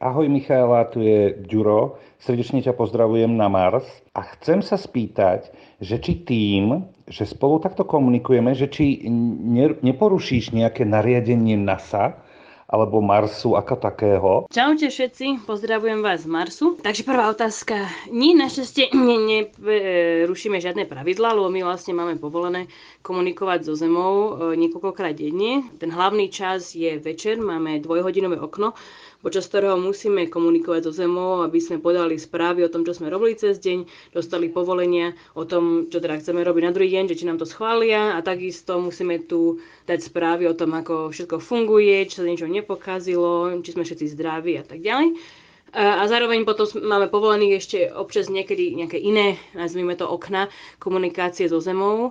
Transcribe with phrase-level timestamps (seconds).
[0.00, 2.00] Ahoj Michaela, tu je Ďuro.
[2.24, 3.84] Srdečne ťa pozdravujem na Mars.
[4.16, 9.04] A chcem sa spýtať, že či tým, že spolu takto komunikujeme, že či
[9.84, 12.16] neporušíš nejaké nariadenie NASA,
[12.70, 14.30] alebo Marsu ako takého.
[14.46, 16.78] Čaute všetci, pozdravujem vás z Marsu.
[16.78, 17.90] Takže prvá otázka.
[18.14, 22.70] Nie, našťastie nerušíme žiadne pravidla, lebo my vlastne máme povolené
[23.02, 25.66] komunikovať so Zemou e, niekoľkokrát denne.
[25.82, 28.78] Ten hlavný čas je večer, máme dvojhodinové okno,
[29.20, 33.36] počas ktorého musíme komunikovať so Zemou, aby sme podali správy o tom, čo sme robili
[33.36, 37.28] cez deň, dostali povolenia o tom, čo teda chceme robiť na druhý deň, že či
[37.28, 42.20] nám to schvália a takisto musíme tu dať správy o tom, ako všetko funguje, či
[42.20, 45.16] sa niečo nepokazilo, či sme všetci zdraví a tak ďalej.
[45.70, 50.50] A zároveň potom máme povolených ešte občas niekedy nejaké iné, nazvime to okna,
[50.82, 52.10] komunikácie so Zemou,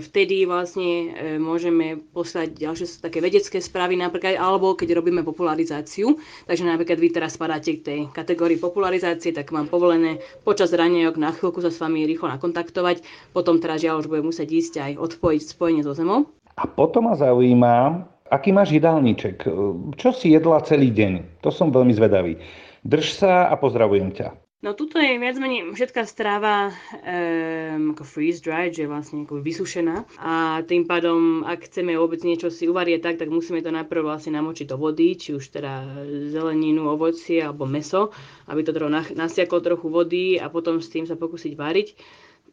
[0.00, 6.16] vtedy vlastne e, môžeme poslať ďalšie také vedecké správy napríklad, alebo keď robíme popularizáciu.
[6.48, 11.30] Takže napríklad vy teraz spadáte k tej kategórii popularizácie, tak mám povolené počas ranejok na
[11.36, 13.04] chvíľku sa s vami rýchlo nakontaktovať.
[13.36, 16.24] Potom teraz žiaľ už bude musieť ísť aj odpojiť spojenie so zemou.
[16.58, 19.46] A potom ma zaujíma, aký máš jedálniček.
[19.94, 21.44] Čo si jedla celý deň?
[21.44, 22.40] To som veľmi zvedavý.
[22.82, 24.47] Drž sa a pozdravujem ťa.
[24.58, 29.38] No tuto je viac menej všetká stráva um, ako freeze dried, že je vlastne ako
[29.38, 34.02] vysušená a tým pádom, ak chceme vôbec niečo si uvariť tak, tak musíme to najprv
[34.02, 36.02] vlastne namočiť do vody, či už teda
[36.34, 38.10] zeleninu, ovocie alebo meso,
[38.50, 41.94] aby to trochu nasiaklo trochu vody a potom s tým sa pokúsiť variť.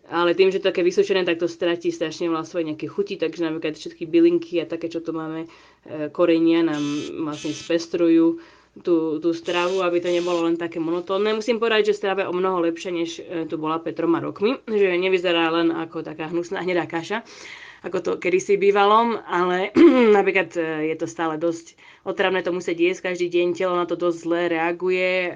[0.06, 3.74] Ale tým, že to také vysušené, tak to stratí strašne veľa nejaké chuti, takže napríklad
[3.74, 6.86] všetky bylinky a také, čo tu máme, e, korenia nám
[7.26, 8.38] vlastne spestrujú
[8.84, 11.32] tú, tú stravu, aby to nebolo len také monotónne.
[11.32, 14.60] Musím povedať, že strava je o mnoho lepšia, než e, tu bola pred troma rokmi,
[14.68, 17.24] že nevyzerá len ako taká hnusná hnedá kaša,
[17.84, 19.76] ako to kedysi bývalo, ale
[20.18, 23.98] napríklad e, je to stále dosť otravné to musieť jesť každý deň, telo na to
[23.98, 25.30] dosť zle reaguje, e,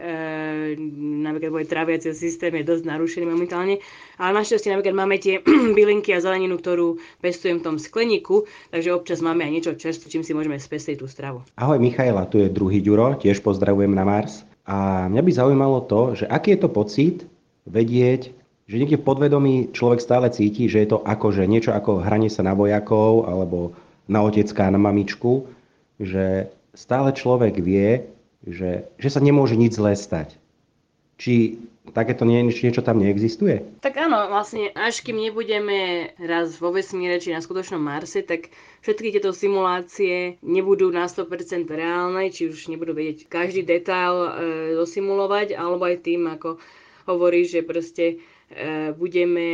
[1.26, 3.82] napríklad môj traviací systém je dosť narušený momentálne,
[4.22, 5.42] ale našťastie napríklad máme tie
[5.78, 10.24] bylinky a zeleninu, ktorú pestujem v tom skleníku, takže občas máme aj niečo čerstvé, čím
[10.24, 11.44] si môžeme spestať tú stravu.
[11.58, 14.48] Ahoj Michaela, tu je druhý Ďuro, tiež pozdravujem na Mars.
[14.70, 17.18] A mňa by zaujímalo to, že aký je to pocit
[17.66, 18.39] vedieť,
[18.70, 22.46] že niekde v podvedomí človek stále cíti, že je to akože niečo ako hranie sa
[22.46, 23.74] na vojakov alebo
[24.06, 25.50] na otecká, na mamičku,
[25.98, 28.06] že stále človek vie,
[28.46, 30.38] že, že sa nemôže nič zlé stať.
[31.18, 31.60] Či
[31.92, 33.82] takéto nie, niečo tam neexistuje?
[33.82, 38.54] Tak áno, vlastne až kým nebudeme raz vo vesmíre či na skutočnom Marse, tak
[38.86, 44.30] všetky tieto simulácie nebudú na 100% reálne, či už nebudú vedieť každý detail e,
[44.78, 46.62] dosimulovať, alebo aj tým, ako
[47.10, 48.22] hovorí, že proste
[48.98, 49.48] budeme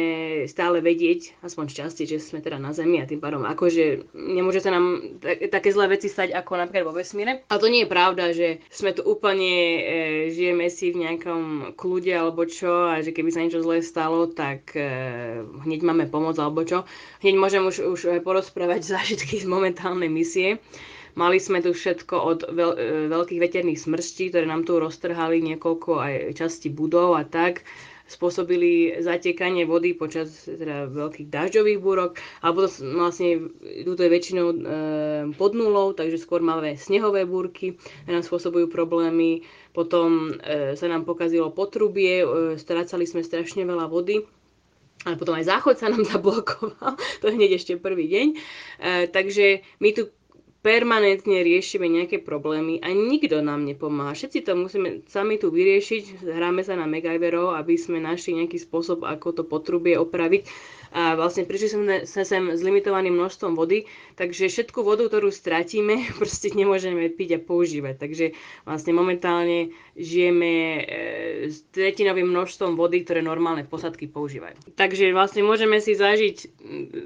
[0.48, 4.72] stále vedieť, aspoň šťastie, že sme teda na Zemi a tým pádom akože nemôže sa
[4.72, 5.20] nám
[5.52, 7.44] také zlé veci stať ako napríklad vo vesmíre.
[7.52, 9.82] A to nie je pravda, že sme tu úplne, e,
[10.32, 14.72] žijeme si v nejakom kľude alebo čo a že keby sa niečo zlé stalo, tak
[14.80, 14.88] e,
[15.44, 16.88] hneď máme pomoc alebo čo.
[17.20, 20.64] Hneď môžem už, už porozprávať zážitky z momentálnej misie.
[21.16, 25.92] Mali sme tu všetko od veľ, e, veľkých veterných smrští, ktoré nám tu roztrhali niekoľko
[26.00, 27.64] aj časti budov a tak
[28.06, 33.50] spôsobili zatekanie vody počas teda veľkých dažďových búrok, alebo to vlastne
[33.82, 34.58] tu je väčšinou e,
[35.34, 39.42] pod nulou, takže skôr máme snehové búrky, ktoré nám spôsobujú problémy.
[39.74, 42.28] Potom e, sa nám pokazilo potrubie, e,
[42.62, 44.22] strácali sme strašne veľa vody
[45.06, 48.28] ale potom aj záchod sa nám zablokoval, to hneď ešte prvý deň.
[48.34, 48.38] E,
[49.14, 50.10] takže my tu
[50.66, 54.18] permanentne riešime nejaké problémy a nikto nám nepomáha.
[54.18, 59.06] Všetci to musíme sami tu vyriešiť, hráme sa na MacGyverov, aby sme našli nejaký spôsob,
[59.06, 60.50] ako to potrubie opraviť
[60.96, 63.84] a vlastne prišli sme sem s limitovaným množstvom vody,
[64.16, 68.00] takže všetku vodu, ktorú stratíme, proste nemôžeme piť a používať.
[68.00, 68.26] Takže
[68.64, 70.82] vlastne momentálne žijeme e,
[71.52, 74.56] s tretinovým množstvom vody, ktoré normálne posadky používajú.
[74.80, 76.38] Takže vlastne môžeme si zažiť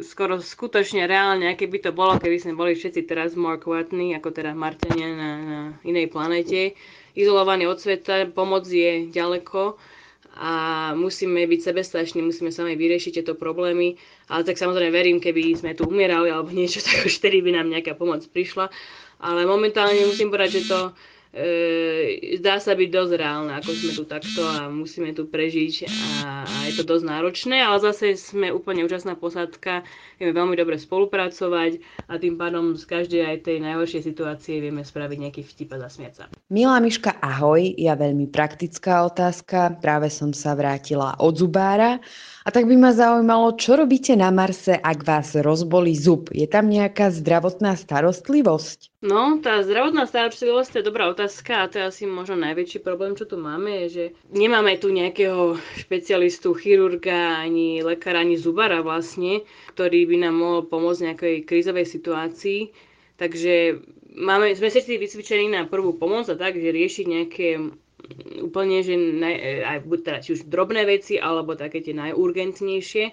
[0.05, 4.29] skoro skutočne reálne, aké by to bolo, keby sme boli všetci teraz more quietní, ako
[4.29, 6.77] teda Martania na, na inej planete,
[7.17, 9.79] izolovaní od sveta, pomoc je ďaleko
[10.39, 10.51] a
[10.93, 13.97] musíme byť sebestační, musíme sami vyriešiť tieto problémy.
[14.29, 17.67] Ale tak samozrejme verím, keby sme tu umierali alebo niečo, tak už vtedy by nám
[17.73, 18.69] nejaká pomoc prišla.
[19.19, 20.79] Ale momentálne musím povedať, že to
[21.33, 26.43] e, zdá sa byť dosť reálne, ako sme tu takto a musíme tu prežiť a,
[26.43, 29.85] a je to dosť náročné, ale zase sme úplne úžasná posádka,
[30.17, 31.79] vieme veľmi dobre spolupracovať
[32.09, 36.13] a tým pádom z každej aj tej najhoršej situácie vieme spraviť nejaký vtip a zasmiať
[36.13, 36.23] sa.
[36.49, 42.01] Milá Miška, ahoj, ja veľmi praktická otázka, práve som sa vrátila od zubára
[42.49, 46.33] a tak by ma zaujímalo, čo robíte na Marse, ak vás rozbolí zub?
[46.33, 48.89] Je tam nejaká zdravotná starostlivosť?
[49.05, 53.29] No, tá zdravotná starostlivosť je dobrá otázka a to je asi možno najväčší problém, čo
[53.29, 59.45] tu máme, je, že nemáme tu nejakého špecialistu, chirurga, ani lekára, ani zubara vlastne,
[59.77, 62.73] ktorý by nám mohol pomôcť v nejakej krízovej situácii.
[63.21, 63.77] Takže
[64.17, 67.77] máme, sme všetci vycvičení na prvú pomoc a tak, že riešiť nejaké
[68.39, 73.05] úplne, že naj, aj, teda, či už drobné veci, alebo také tie najurgentnejšie,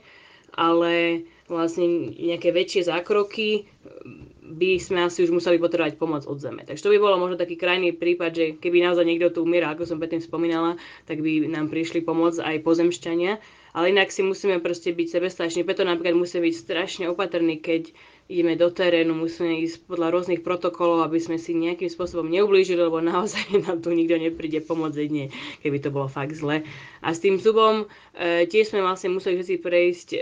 [0.56, 3.70] ale vlastne nejaké väčšie zákroky
[4.46, 6.62] by sme asi už museli potrebovať pomoc od zeme.
[6.62, 9.86] Takže to by bolo možno taký krajný prípad, že keby naozaj niekto tu umiera, ako
[9.86, 13.32] som predtým spomínala, tak by nám prišli pomôcť aj pozemšťania.
[13.76, 17.92] Ale inak si musíme proste byť sebestační, preto napríklad musíme byť strašne opatrní, keď
[18.26, 22.98] ideme do terénu, musíme ísť podľa rôznych protokolov, aby sme si nejakým spôsobom neublížili, lebo
[22.98, 25.30] naozaj nám tu nikto nepríde pomôcť jedne,
[25.62, 26.66] keby to bolo fakt zle.
[27.06, 27.86] A s tým zubom
[28.18, 30.18] e, tiež sme vlastne museli všetci prejsť e,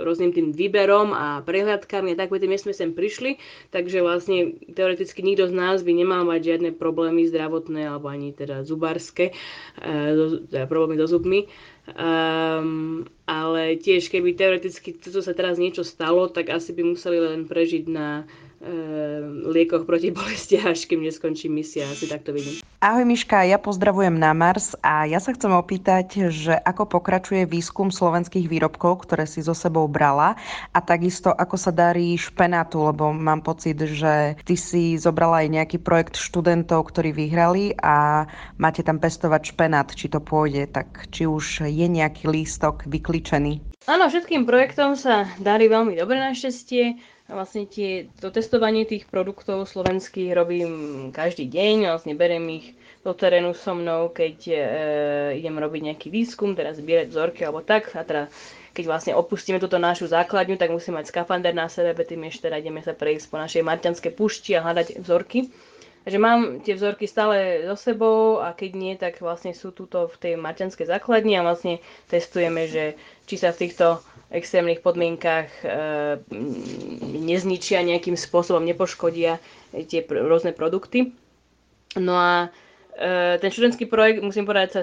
[0.00, 3.36] rôznym tým výberom a prehľadkami a tak, tým sme sem prišli,
[3.68, 8.64] takže vlastne teoreticky nikto z nás by nemal mať žiadne problémy zdravotné alebo ani teda
[8.64, 9.36] zubárske,
[9.76, 9.92] e,
[10.48, 11.52] teda problémy so zubmi.
[11.86, 17.46] Um, ale tiež, keby teoreticky toto sa teraz niečo stalo, tak asi by museli len
[17.46, 18.26] prežiť na
[19.46, 22.62] liekoch proti bolesti, až kým neskončí misia, asi takto vidím.
[22.76, 27.88] Ahoj Miška, ja pozdravujem na Mars a ja sa chcem opýtať, že ako pokračuje výskum
[27.88, 30.36] slovenských výrobkov, ktoré si so sebou brala
[30.76, 35.78] a takisto ako sa darí špenátu, lebo mám pocit, že ty si zobrala aj nejaký
[35.80, 38.28] projekt študentov, ktorí vyhrali a
[38.60, 43.75] máte tam pestovať špenát, či to pôjde, tak či už je nejaký lístok vykličený?
[43.86, 46.98] Áno, všetkým projektom sa darí veľmi dobre našťastie.
[47.26, 50.72] Vlastne tie, to testovanie tých produktov slovenských robím
[51.10, 54.56] každý deň, vlastne berem ich do terénu so mnou, keď e,
[55.38, 57.94] idem robiť nejaký výskum, teda zbierať vzorky alebo tak.
[57.94, 58.26] A teda
[58.74, 62.58] keď vlastne opustíme túto našu základňu, tak musíme mať skafander na sebe, tým ešte teda
[62.58, 65.46] ideme sa prejsť po našej marťanskej pušti a hľadať vzorky.
[66.06, 70.14] Takže mám tie vzorky stále so sebou a keď nie, tak vlastne sú tuto v
[70.22, 72.94] tej maťanskej základni a vlastne testujeme, že
[73.26, 73.98] či sa v týchto
[74.30, 75.68] extrémnych podmienkach e,
[77.10, 79.42] nezničia nejakým spôsobom, nepoškodia
[79.74, 81.10] tie pr- rôzne produkty.
[81.98, 82.54] No a
[82.94, 84.82] e, ten študentský projekt, musím povedať, sa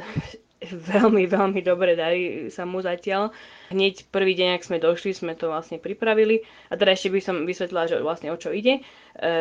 [0.93, 3.31] veľmi, veľmi dobre darí sa mu zatiaľ.
[3.69, 6.41] Hneď prvý deň, ak sme došli, sme to vlastne pripravili.
[6.69, 8.79] A teda ešte by som vysvetlila, že vlastne o čo ide.
[8.79, 8.81] E,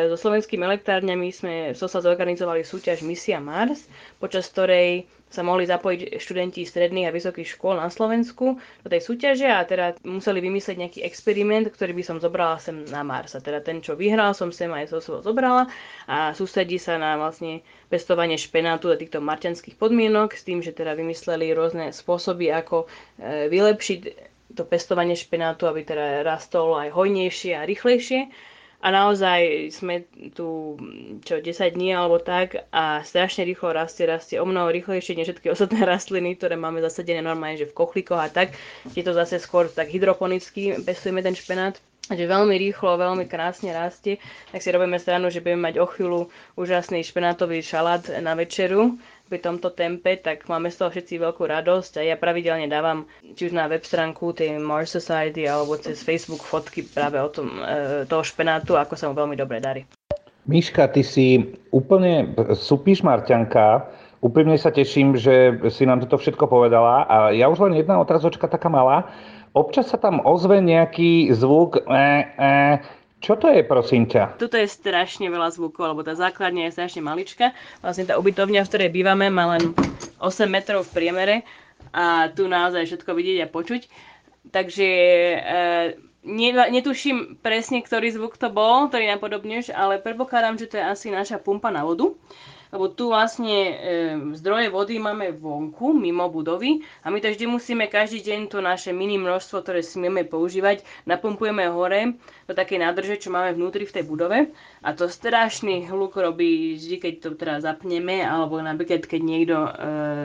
[0.09, 3.87] so slovenskými elektrárňami sme v SOSA zorganizovali súťaž Misia Mars,
[4.17, 9.49] počas ktorej sa mohli zapojiť študenti stredných a vysokých škôl na Slovensku do tej súťaže
[9.49, 13.33] a teda museli vymyslieť nejaký experiment, ktorý by som zobrala sem na Mars.
[13.33, 15.65] A teda ten, čo vyhral, som sem aj so svojho zobrala
[16.05, 20.93] a sústredí sa na vlastne pestovanie špenátu do týchto marťanských podmienok s tým, že teda
[20.93, 22.85] vymysleli rôzne spôsoby, ako
[23.17, 23.99] e, vylepšiť
[24.53, 28.29] to pestovanie špenátu, aby teda rastol aj hojnejšie a rýchlejšie.
[28.83, 30.03] A naozaj sme
[30.35, 30.75] tu
[31.23, 35.55] čo 10 dní alebo tak a strašne rýchlo rastie, rastie o mnoho rýchlejšie než všetky
[35.55, 38.51] ostatné rastliny, ktoré máme zasadené normálne, že v kochlíkoch a tak.
[38.91, 41.79] Je to zase skôr tak hydroponicky, pestujeme ten špenát.
[42.03, 44.19] Takže veľmi rýchlo, veľmi krásne rastie.
[44.51, 46.27] Tak si robíme stranu, že budeme mať o chvíľu
[46.59, 51.99] úžasný špenátový šalát na večeru pri tomto tempe, tak máme z toho všetci veľkú radosť
[51.99, 56.43] a ja pravidelne dávam či už na web stránku tej Mars Society alebo cez Facebook
[56.43, 59.81] fotky práve o tom, e, toho špenátu, ako sa mu veľmi dobre darí.
[60.43, 63.87] Miška, ty si úplne supíš Marťanka,
[64.23, 67.03] Úprimne sa teším, že si nám toto všetko povedala.
[67.11, 69.11] A ja už len jedna otázočka taká malá.
[69.51, 72.49] Občas sa tam ozve nejaký zvuk, e, e,
[73.23, 74.35] čo to je, prosím ťa?
[74.35, 77.55] Tuto je strašne veľa zvukov, lebo tá základňa je strašne malička.
[77.79, 79.71] Vlastne tá ubytovňa, v ktorej bývame, má len
[80.19, 81.35] 8 metrov v priemere
[81.95, 83.87] a tu naozaj všetko vidieť a počuť.
[84.51, 84.89] Takže
[85.39, 85.39] e,
[86.67, 91.39] netuším presne, ktorý zvuk to bol, ktorý napodobňuješ, ale predpokladám, že to je asi naša
[91.39, 92.11] pumpa na vodu
[92.73, 93.73] lebo tu vlastne e,
[94.33, 98.89] zdroje vody máme vonku, mimo budovy a my to vždy musíme každý deň to naše
[98.89, 102.17] mini množstvo, ktoré smieme používať, napumpujeme hore
[102.49, 104.49] do takej nádrže, čo máme vnútri v tej budove
[104.81, 109.69] a to strašný hluk robí vždy, keď to teda zapneme alebo napríklad, keď niekto e,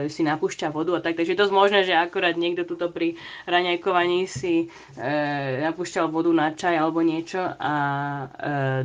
[0.09, 4.25] si napúšťa vodu a tak, takže je dosť možné, že akorát niekto tuto pri raňajkovaní
[4.25, 5.07] si e,
[5.61, 7.75] napúšťal vodu na čaj alebo niečo a
[8.25, 8.25] e,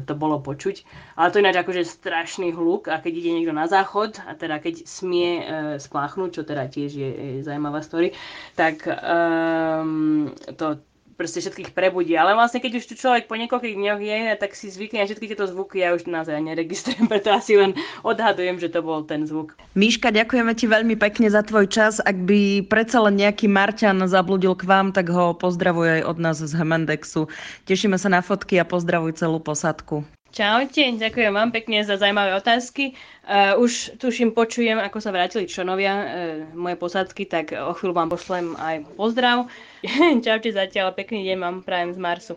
[0.04, 0.84] to bolo počuť.
[1.16, 4.84] Ale to ináč akože strašný hluk a keď ide niekto na záchod a teda keď
[4.90, 5.44] smie e,
[5.78, 8.12] spláchnuť, čo teda tiež je, je zaujímavá story,
[8.58, 10.82] tak um, to
[11.16, 12.18] proste všetkých prebudí.
[12.18, 15.30] Ale vlastne keď už tu človek po niekoľkých dňoch je, tak si zvykne na všetky
[15.30, 19.56] tieto zvuky, ja už naozaj neregistrujem, preto asi len odhadujem, že to bol ten zvuk.
[19.78, 22.02] Míška, ďakujeme ti veľmi pekne za tvoj čas.
[22.04, 26.38] Ak by predsa len nejaký Marťan zabludil k vám, tak ho pozdravuj aj od nás
[26.42, 27.30] z Hemendexu.
[27.70, 30.04] Tešíme sa na fotky a pozdravuj celú posadku.
[30.34, 32.98] Čaute, ďakujem vám pekne za zaujímavé otázky.
[33.22, 36.06] Uh, už tuším, počujem, ako sa vrátili členovia uh,
[36.58, 39.46] moje posádky, tak o chvíľu vám pošlem aj pozdrav.
[40.26, 42.34] Čaute zatiaľ, pekný deň vám prajem z Marsu.